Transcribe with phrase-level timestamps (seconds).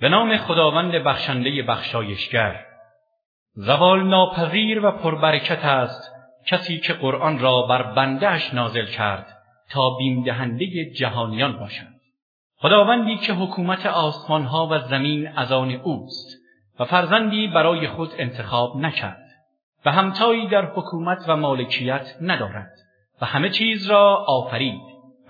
[0.00, 2.66] به نام خداوند بخشنده بخشایشگر.
[3.54, 6.12] زوال ناپذیر و پربرکت است
[6.46, 9.26] کسی که قرآن را بر بندهش نازل کرد
[9.70, 11.96] تا بیمدهنده جهانیان باشد.
[12.56, 16.36] خداوندی که حکومت آسمانها و زمین از آن اوست
[16.80, 19.26] و فرزندی برای خود انتخاب نکرد.
[19.84, 22.72] و همتایی در حکومت و مالکیت ندارد
[23.20, 24.80] و همه چیز را آفرید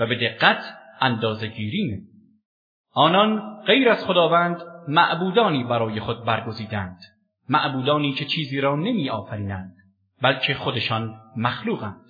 [0.00, 2.00] و به دقت اندازگیری
[2.96, 6.98] آنان غیر از خداوند معبودانی برای خود برگزیدند
[7.48, 9.74] معبودانی که چیزی را نمی آفرینند
[10.22, 12.04] بلکه خودشان مخلوقند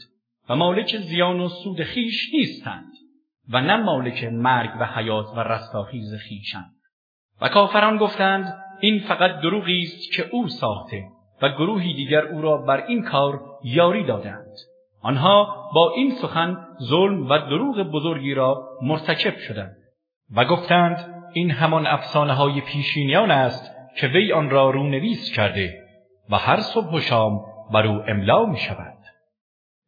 [0.48, 2.92] و مالک زیان و سود خیش نیستند
[3.48, 6.74] و نه مالک مرگ و حیات و رستاخیز خیشند
[7.40, 11.04] و کافران گفتند این فقط دروغی است که او ساخته
[11.42, 14.54] و گروهی دیگر او را بر این کار یاری دادند
[15.02, 19.85] آنها با این سخن ظلم و دروغ بزرگی را مرتکب شدند.
[20.34, 25.82] و گفتند این همان افسانه های پیشینیان است که وی آن را رونویس کرده
[26.30, 27.40] و هر صبح و شام
[27.72, 28.96] بر او املا می شود.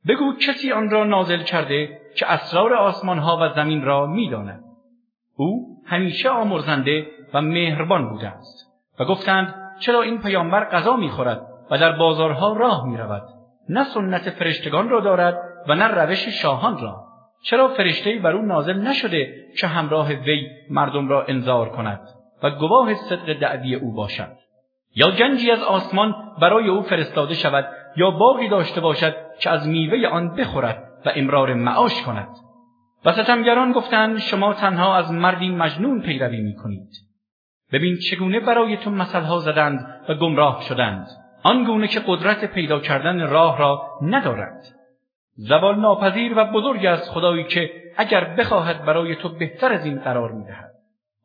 [0.09, 4.65] بگو کسی آن را نازل کرده که اسرار آسمان ها و زمین را می داند.
[5.37, 8.69] او همیشه آمرزنده و مهربان بوده است
[9.01, 13.23] و گفتند چرا این پیامبر غذا می خورد و در بازارها راه می رود
[13.69, 17.08] نه سنت فرشتگان را دارد و نه روش شاهان را
[17.43, 22.01] چرا فرشتهای بر او نازل نشده که همراه وی مردم را انذار کند
[22.43, 24.33] و گواه صدق دعوی او باشد؟
[24.95, 30.09] یا گنجی از آسمان برای او فرستاده شود یا باغی داشته باشد که از میوه
[30.09, 32.29] آن بخورد و امرار معاش کند؟
[33.05, 36.89] و ستمگران گفتند شما تنها از مردی مجنون پیروی می کنید.
[37.73, 41.07] ببین چگونه برای تو مثلها زدند و گمراه شدند.
[41.43, 44.78] آنگونه که قدرت پیدا کردن راه را ندارند
[45.41, 50.33] زوال ناپذیر و بزرگ از خدایی که اگر بخواهد برای تو بهتر از این قرار
[50.33, 50.71] می‌دهد.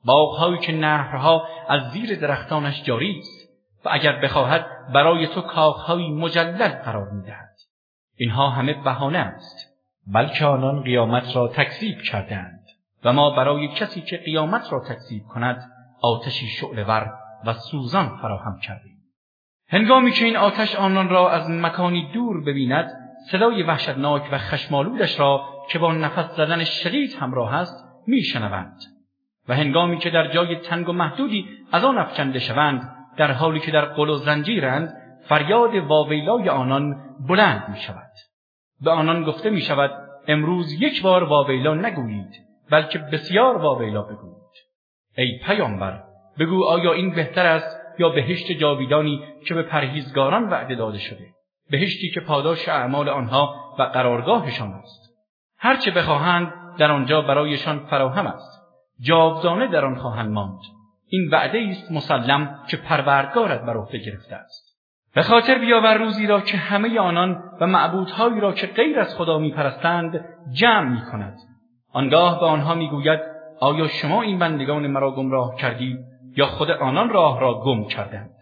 [0.06, 3.50] باغهایی که نهرها از زیر درختانش جاری است
[3.86, 7.50] و اگر بخواهد برای تو کاخهایی مجلل قرار می‌دهد.
[8.18, 9.74] اینها همه بهانه است
[10.14, 12.60] بلکه آنان قیامت را تکذیب کردند
[13.04, 17.14] و ما برای کسی که قیامت را تکذیب کند آتشی شعلهور
[17.46, 18.98] و سوزان فراهم کردیم.
[19.70, 25.46] هنگامی که این آتش آنان را از مکانی دور ببیند صدای وحشتناک و خشمالودش را
[25.70, 28.80] که با نفس زدن شدید همراه است میشنوند
[29.48, 33.72] و هنگامی که در جای تنگ و محدودی از آن افکنده شوند در حالی که
[33.72, 36.96] در قل و زنجیرند فریاد واویلای آنان
[37.28, 38.12] بلند می شود.
[38.82, 39.92] به آنان گفته می شود
[40.28, 42.34] امروز یک بار واویلا نگویید
[42.72, 44.34] بلکه بسیار واویلا بگویید.
[45.18, 46.04] ای پیامبر
[46.40, 51.26] بگو آیا این بهتر است یا بهشت جاویدانی که به پرهیزگاران وعده داده شده
[51.74, 55.14] بهشتی که پاداش اعمال آنها و قرارگاهشان است.
[55.58, 58.64] هرچه بخواهند در آنجا برایشان فراهم است.
[59.00, 60.60] جاودانه در آن خواهند ماند.
[61.08, 64.80] این وعده است مسلم که پروردگارت بر عهده گرفته است.
[65.16, 69.38] به خاطر بیاور روزی را که همه آنان و معبودهایی را که غیر از خدا
[69.38, 71.38] میپرستند جمع می کند.
[71.94, 73.20] آنگاه به آنها می‌گوید
[73.60, 75.98] آیا شما این بندگان مرا گمراه کردید
[76.38, 78.36] یا خود آنان راه را گم کردند؟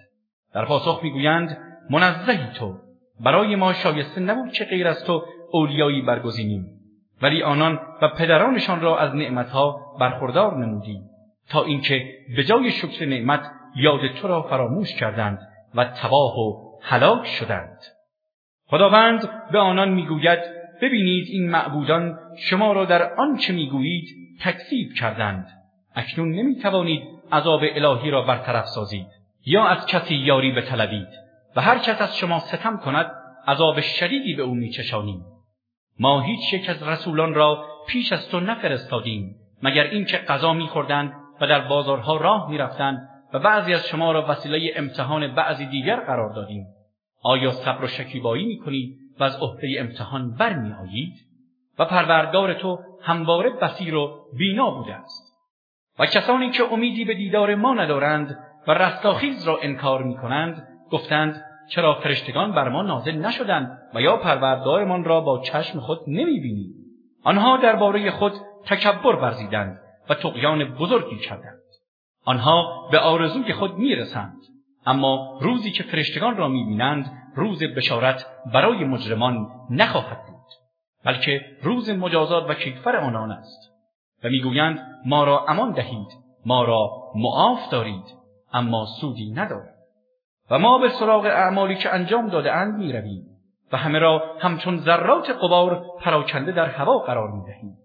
[0.53, 1.58] در پاسخ می‌گویند
[1.90, 2.91] منزهی تو.
[3.24, 6.66] برای ما شایسته نبود که غیر از تو اولیایی برگزینیم.
[7.22, 11.02] ولی آنان و پدرانشان را از نعمتها برخوردار نمودیم
[11.50, 12.06] تا اینکه
[12.36, 15.40] به جای شکر نعمت یاد تو را فراموش کردند
[15.76, 17.78] و تباه و هلاک شدند.
[18.68, 20.40] خداوند به آنان می‌گوید
[20.82, 24.06] ببینید این معبودان شما را در آنچه می‌گویید
[24.42, 25.48] تکذیب کردند.
[25.96, 27.02] اکنون نمی‌توانید
[27.32, 29.08] عذاب الهی را برطرف سازید
[29.46, 31.08] یا از کسی یاری بطلبید.
[31.56, 33.12] و هر کس از شما ستم کند
[33.48, 35.26] عذاب شدیدی به او میچشانیم.
[36.00, 41.48] ما هیچ یک از رسولان را پیش از تو نفرستادیم مگر اینکه غذا میخوردند و
[41.48, 46.66] در بازارها راه می‌رفتند و بعضی از شما را وسیله امتحان بعضی دیگر قرار دادیم.
[47.24, 51.14] آیا صبر و شکیبایی می‌کنید و از عهده امتحان برمیآیید
[51.80, 55.32] و پروردگار تو همواره بسیر و بینا بوده است.
[56.00, 58.38] و کسانی که امیدی به دیدار ما ندارند
[58.68, 65.03] و رستاخیز را انکار می‌کنند گفتند چرا فرشتگان بر ما نازل نشدند و یا پروردگارمان
[65.03, 66.73] را با چشم خود نمی‌بینیم؟
[67.23, 68.34] آنها درباره خود
[68.66, 69.79] تکبر ورزیدند
[70.09, 71.61] و تقیان بزرگی کردند.
[72.26, 74.38] آنها به آرزوی خود می‌رسند.
[74.85, 80.46] اما روزی که فرشتگان را می‌بینند روز بشارت برای مجرمان نخواهد بود
[81.05, 83.72] بلکه روز مجازات و کیفر آنان است.
[84.23, 86.08] و می‌گویند ما را امان دهید
[86.46, 88.05] ما را معاف دارید
[88.53, 89.71] اما سودی ندارد
[90.52, 93.26] و ما به سراغ اعمالی که انجام داده اند می رویم
[93.72, 97.78] و همه را همچون ذرات قبار پراکنده در هوا قرار می دهیم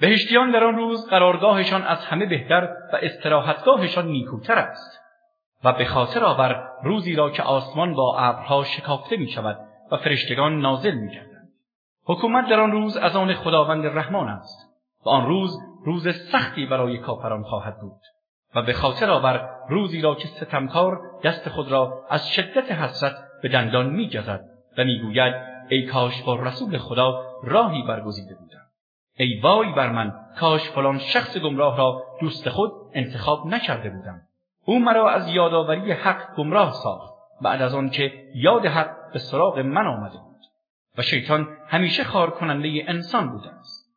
[0.00, 5.00] بهشتیان در آن روز قرارگاهشان از همه بهتر و استراحتگاهشان نیکوتر است
[5.64, 9.58] و به خاطر آور روزی را که آسمان با ابرها شکافته می شود
[9.92, 11.48] و فرشتگان نازل می کردند.
[12.04, 14.72] حکومت در آن روز از آن خداوند رحمان است
[15.06, 18.00] و آن روز روز سختی برای کافران خواهد بود
[18.54, 23.48] و به خاطر آور روزی را که ستمکار دست خود را از شدت حسرت به
[23.48, 24.44] دندان می جزد
[24.78, 25.34] و می‌گوید
[25.68, 28.62] ای کاش با رسول خدا راهی برگزیده بودم.
[29.16, 34.20] ای وای بر من کاش فلان شخص گمراه را دوست خود انتخاب نکرده بودم.
[34.64, 37.12] او مرا از یادآوری حق گمراه ساخت
[37.42, 40.40] بعد از آنکه یاد حق به سراغ من آمده بود.
[40.98, 43.92] و شیطان همیشه خار کننده انسان بوده است.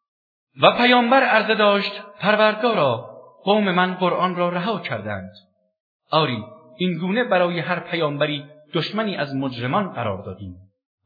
[0.62, 3.15] و پیامبر عرضه داشت پروردگارا
[3.46, 5.32] قوم من قرآن را رها کردند.
[6.12, 6.44] آری
[6.78, 10.56] این گونه برای هر پیامبری دشمنی از مجرمان قرار دادیم.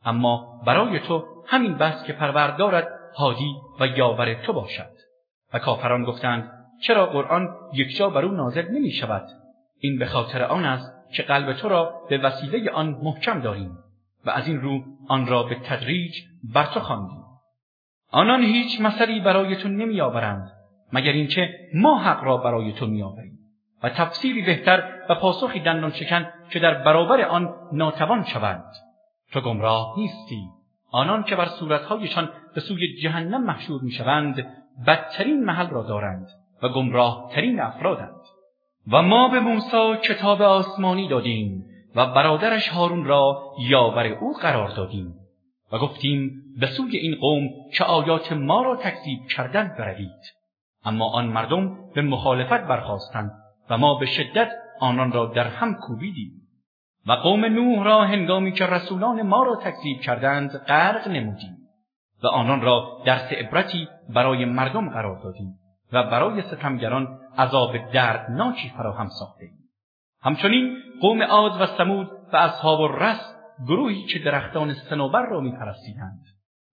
[0.06, 2.88] اما برای تو همین بس که پروردگارت
[3.18, 4.92] هادی و یاور تو باشد.
[5.54, 6.52] و کافران گفتند
[6.82, 9.28] چرا قرآن یکجا بر او نازل نمی شود؟
[9.80, 13.78] این به خاطر آن است که قلب تو را به وسیله آن محکم داریم
[14.26, 16.16] و از این رو آن را به تدریج
[16.54, 17.24] بر تو خواندیم.
[18.12, 20.59] آنان هیچ مثلی برای تو نمی آورند.
[20.94, 23.40] مگر اینکه ما حق را برای تو می آوریم
[23.84, 28.72] و تفسیری بهتر و پاسخی دندان شکن که در برابر آن ناتوان شوند.
[29.32, 30.42] تو گمراه نیستی.
[30.92, 34.48] آنان که بر صورتهایشان به سوی جهنم محشور می‌شوند
[34.88, 36.28] بدترین محل را دارند
[36.64, 38.22] و گمراه ترین افرادند.
[38.92, 41.66] و ما به موسی کتاب آسمانی دادیم
[41.96, 45.14] و برادرش هارون را یاور او قرار دادیم
[45.72, 50.39] و گفتیم به سوی این قوم که آیات ما را تکذیب کردن بروید.
[50.86, 53.32] اما آن مردم به مخالفت برخواستند
[53.70, 56.32] و ما به شدت آنان را در هم کوبیدیم.
[57.08, 61.58] و قوم نوح را هنگامی که رسولان ما را تکذیب کردند غرق نمودیم
[62.24, 65.60] و آنان را درس عبرتی برای مردم قرار دادیم
[65.94, 69.52] و برای ستمگران عذاب دردناکی فراهم ساختیم.
[70.22, 73.36] همچنین قوم عاد و سمود و اصحاب الرس
[73.68, 76.26] گروهی که درختان سنوبر را میپرستیدند.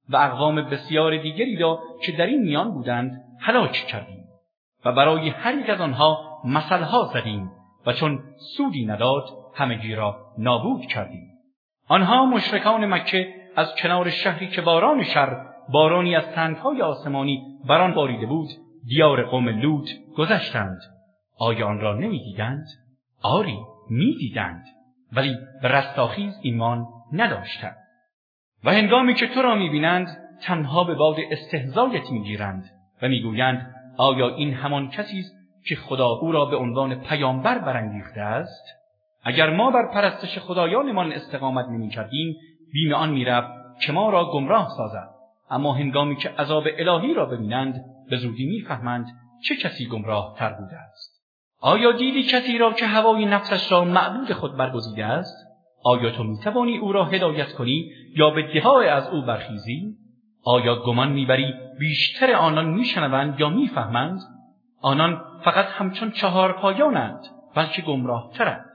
[0.08, 4.25] و اقوام بسیار دیگری را که در این میان بودند هلاک کردیم
[4.85, 7.50] و برای هر یک از آنها مثلها زدیم
[7.87, 8.23] و چون
[8.56, 9.25] سودی نداد
[9.55, 11.31] همگی را نابود کردیم.
[11.88, 17.94] آنها مشرکان مکه از کنار شهری که باران شر بارانی از سنگهای آسمانی بر آن
[17.94, 18.49] باریده بود
[18.87, 20.79] دیار قوم لوط گذشتند.
[21.38, 22.67] آیا آن را نمی‌دیدند؟
[23.23, 23.58] آری
[23.91, 24.64] می‌دیدند.
[25.12, 27.76] ولی به رستاخیز ایمان نداشتند.
[28.66, 32.70] و هنگامی که تو را می‌بینند تنها به باد استهزایت می‌گیرند
[33.02, 35.36] و می‌گویند آیا این همان کسی است
[35.68, 38.64] که خدا او را به عنوان پیامبر برانگیخته است؟
[39.24, 42.36] اگر ما بر پرستش خدایانمان استقامت نمی کردیم
[42.72, 45.08] بیم آن می‌رفت که ما را گمراه سازد.
[45.50, 49.06] اما هنگامی که عذاب الهی را ببینند به زودی می‌فهمند
[49.48, 51.22] چه کسی گمراه تر بوده است.
[51.60, 55.45] آیا دیدی کسی را که هوای نفسش را معبود خود برگزیده است؟
[55.86, 59.94] آیا تو می‌توانی او را هدایت کنی یا به دفاع از او برخیزی؟
[60.44, 64.20] آیا گمان می‌بری بیشتر آنان میشنوند یا می‌فهمند؟
[64.80, 67.20] آنان فقط همچون چهار پایانند
[67.54, 68.70] بلکه گمراه ترند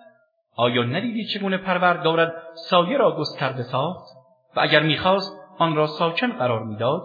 [0.56, 2.34] آیا ندیدی چگونه پروردگارت
[2.70, 4.08] سایه را گسترده ساخت؟
[4.56, 7.04] و اگر می‌خواست آن را ساکن قرار می‌داد.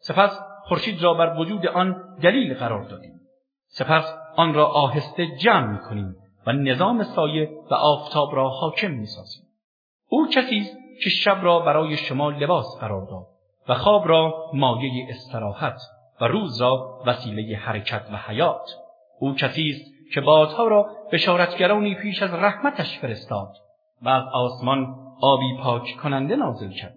[0.00, 3.20] سپس خورشید را بر وجود آن دلیل قرار دادیم.
[3.66, 6.16] سپس آن را آهسته جمع می‌کنیم.
[6.46, 9.44] و نظام سایه و آفتاب را حاکم می‌سازیم.
[10.08, 10.66] او کسی
[11.02, 13.26] که شب را برای شما لباس قرار داد
[13.68, 15.80] و خواب را مایه استراحت
[16.20, 18.70] و روز را وسیله حرکت و حیات.
[19.18, 23.52] او کسی است که بادها را بشارتگرانی پیش از رحمتش فرستاد
[24.02, 26.94] و از آسمان آبی پاک کننده نازل کرد.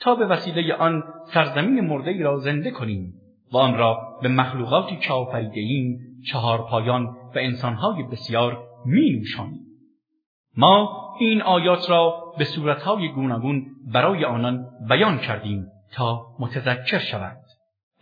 [0.00, 3.14] تا به وسیله آن سرزمین مرده را زنده کنیم
[3.52, 5.98] و آن را به مخلوقاتی که آفریده ایم
[6.30, 9.22] چهار پایان و انسانهای بسیار می
[10.56, 17.42] ما این آیات را به صورتهای گوناگون برای آنان بیان کردیم تا متذکر شوند.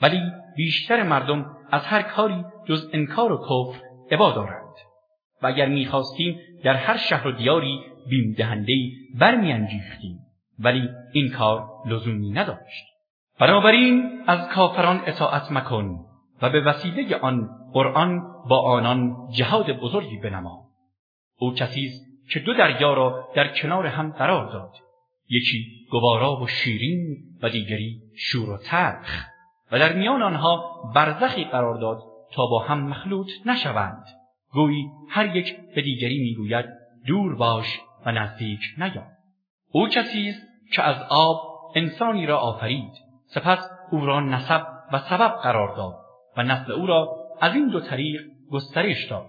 [0.03, 0.21] ولی
[0.57, 4.75] بیشتر مردم از هر کاری جز انکار و کفر عبا دارند.
[5.43, 10.19] و اگر می‌خواستیم در هر شهر و دیاری بیم دهندهای برمیانگیختیم.
[10.59, 12.85] ولی این کار لزومی نداشت.
[13.41, 16.01] بنابراین از کافران اطاعت مکن
[16.43, 20.64] و به وسیله آن قرآن با آنان جهاد بزرگی بنما.
[21.39, 21.91] او کسی
[22.31, 24.73] که دو دریا را در کنار هم قرار داد.
[25.29, 29.25] یکی گوارا و شیرین و دیگری شور و ترخ.
[29.73, 34.05] و در میان آنها برزخی قرار داد تا با هم مخلوط نشوند.
[34.53, 36.67] گویی هر یک به دیگری می‌گوید
[37.07, 39.03] دور باش و نزدیک نیا.
[39.71, 42.93] او کسی است که از آب انسانی را آفرید
[43.27, 45.95] سپس او را نسب و سبب قرار داد
[46.37, 49.27] و نسل او را از این دو طریق گسترش داد.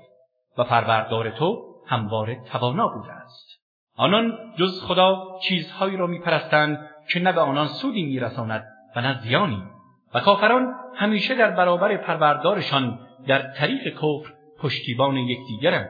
[0.58, 3.62] و پروردگار تو همواره توانا بوده است.
[3.98, 8.66] آنان جز خدا چیزهایی را میپرستند که نه به آنان سودی میرساند
[8.96, 9.64] و نه زیانی.
[10.14, 15.90] و کافران همیشه در برابر پروردگارشان در طریق کفر پشتیبان یکدیگرند.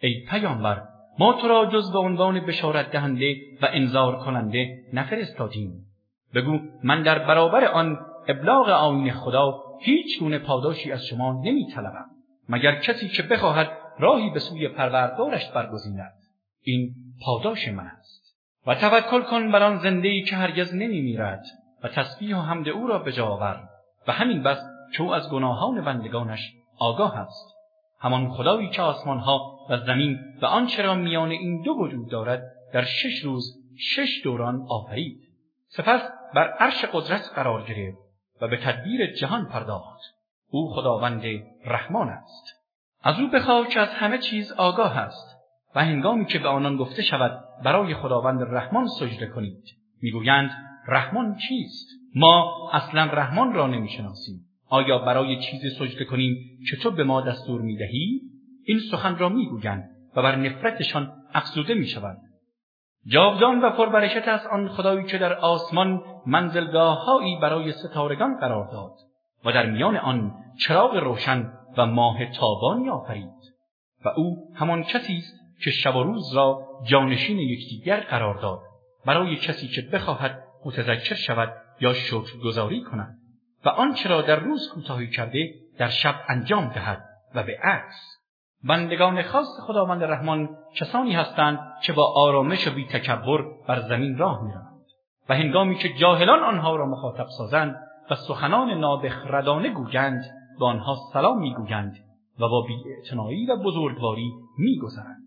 [0.00, 0.82] ای پیامبر
[1.18, 5.86] ما تو را جز به عنوان بشارت دهنده و انذار کننده نفرستادیم.
[6.34, 12.06] بگو من در برابر آن ابلاغ آین خدا هیچ گونه پاداشی از شما نمیطلبم
[12.48, 16.14] مگر کسی که بخواهد راهی به سوی پروردگارش برگزیند.
[16.62, 16.94] این
[17.24, 18.36] پاداش من است.
[18.66, 21.44] و توکل کن بر آن زنده که هرگز نمیمیرد
[21.82, 23.68] و تسبیح و حمد او را به آور.
[24.08, 24.58] و همین بس
[25.00, 27.54] او از گناهان بندگانش آگاه است.
[28.00, 32.84] همان خدایی که آسمانها و زمین و آنچه را میان این دو وجود دارد در
[32.84, 35.20] شش روز شش دوران آفرید.
[35.68, 36.02] سپس
[36.34, 37.98] بر عرش قدرت قرار گرفت
[38.40, 40.00] و به تدبیر جهان پرداخت.
[40.50, 41.22] او خداوند
[41.64, 42.61] رحمان است.
[43.02, 45.36] از او بخواه که از همه چیز آگاه است
[45.74, 49.64] و هنگامی که به آنان گفته شود برای خداوند رحمان سجده کنید.
[50.02, 50.50] می‌گویند
[50.88, 54.40] رحمان چیست؟ ما اصلا رحمان را نمی‌شناسیم.
[54.68, 56.36] آیا برای چیزی سجده کنیم
[56.70, 58.20] که تو به ما دستور می‌دهی؟
[58.64, 62.18] این سخن را می‌گویند و بر نفرتشان افزوده می‌شوند
[63.06, 68.92] جاودان و پربرکت است آن خدایی که در آسمان منزلگاههایی برای ستارگان قرار داد
[69.44, 70.34] و در میان آن
[70.66, 73.52] چراغ روشن و ماه تابانی آفرید
[74.04, 78.60] و او همان کسی است که شب و روز را جانشین یکدیگر قرار داد.
[79.06, 83.18] برای کسی که بخواهد متذکر شود یا شکرگزاری کند.
[83.64, 88.18] و آنچه را در روز کوتاهی کرده در شب انجام دهد و به عکس.
[88.64, 94.42] بندگان خاص خداوند رحمان کسانی هستند که با آرامش و بی تکبر بر زمین راه
[94.44, 94.72] می‌روند.
[95.28, 97.76] و هنگامی که جاهلان آنها را مخاطب سازند
[98.10, 100.24] و سخنان نابخردانه گویند
[100.62, 101.96] به آنها سلام می‌گویند
[102.40, 105.22] و با بیاعتنایی و بزرگواری میگذرند.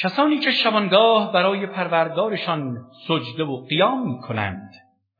[0.00, 2.76] کسانی که شبانگاه برای پروردگارشان
[3.08, 4.70] سجده و قیام می‌کنند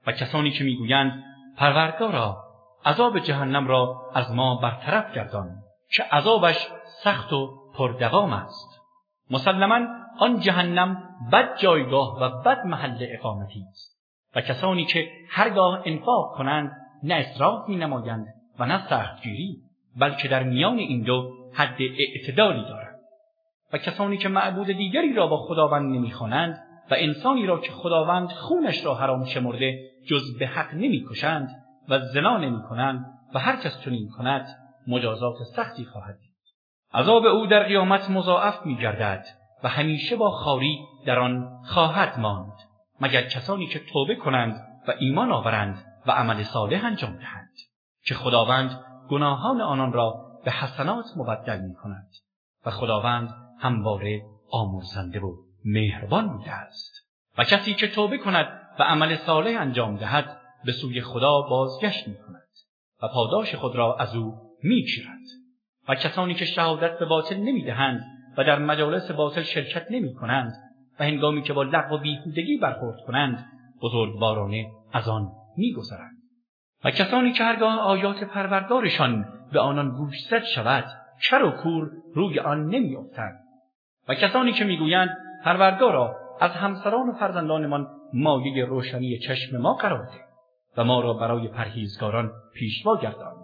[0.07, 1.25] و کسانی که می‌گویند
[1.57, 2.37] پروردگارا
[2.85, 5.49] عذاب جهنم را از ما برطرف گردان
[5.93, 6.69] که عذابش
[7.03, 8.81] سخت و پردوام است.
[9.31, 9.87] مسلما
[10.19, 14.01] آن جهنم بد جایگاه و بد محل اقامتی است
[14.37, 16.73] و کسانی که هرگاه انفاق کنند
[17.03, 19.57] نه اصراف می نمایند و نه سختگیری
[19.97, 22.97] بلکه در میان این دو حد اعتدالی دارند
[23.73, 28.85] و کسانی که معبود دیگری را با خداوند نمی‌خوانند و انسانی را که خداوند خونش
[28.85, 31.49] را حرام شمرده جز به حق نمی‌کشند
[31.89, 34.47] و زنا نمی‌کنند و هر کس چنین کند
[34.87, 36.37] مجازات سختی خواهد دید.
[36.95, 39.27] عذاب او در قیامت مضاعف میگردد
[39.65, 42.53] و همیشه با خاری در آن خواهد ماند
[43.01, 47.53] مگر کسانی که توبه کنند و ایمان آورند و عمل صالح انجام دهند.
[48.07, 48.71] که خداوند
[49.09, 52.09] گناهان آنان را به حسنات مبدل می کند
[52.67, 56.93] و خداوند همواره آمرزنده و مهربان بوده است.
[57.39, 58.47] و کسی که توبه کند
[58.79, 62.49] و عمل صالح انجام دهد به سوی خدا بازگشت می کند
[63.03, 64.85] و پاداش خود را از او می
[65.89, 68.01] و کسانی که شهادت به باطل نمی دهند
[68.39, 70.53] و در مجالس باطل شرکت نمی کنند
[71.01, 73.47] و هنگامی که با لغو و بیهودگی برخورد کنند
[73.83, 76.17] بزرگوارانه از آن میگذرند.
[76.85, 80.85] و کسانی که هرگاه آیات پروردگارشان به آنان گوشزد شود
[81.21, 83.39] چر و کور روی آن نمیافتند.
[84.09, 90.25] و کسانی که می‌گویند پروردگارا از همسران و فرزندانمان مایه روشنی چشم ما قرار ده
[90.77, 93.35] و ما را برای پرهیزگاران پیشوا گردان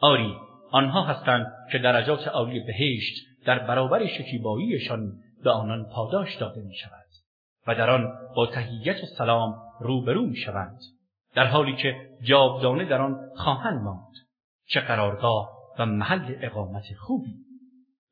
[0.00, 0.34] آری
[0.70, 5.12] آنها هستند که درجات عالی بهشت در برابر شکیباییشان
[5.44, 7.06] به آنان پاداش داده می شود
[7.66, 10.78] و در آن با تهیت و سلام روبرو می شوند
[11.36, 14.12] در حالی که جاودانه در آن خواهند ماند.
[14.68, 17.34] چه قرارگاه و محل اقامت خوبی.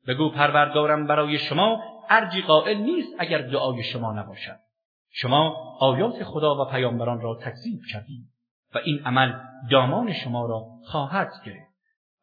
[0.07, 4.59] بگو پروردگارم برای شما ارجی قائل نیست اگر دعای شما نباشد.
[5.11, 8.29] شما آیات خدا و پیامبران را تکذیب کردید
[8.75, 9.33] و این عمل
[9.71, 11.75] دامان شما را خواهد گرفت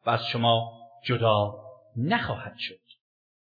[0.05, 0.71] و از شما
[1.05, 1.55] جدا
[1.97, 2.82] نخواهد شد.